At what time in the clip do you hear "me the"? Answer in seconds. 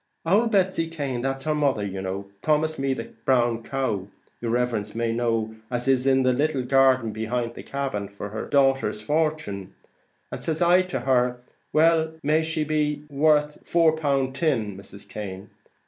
2.79-3.13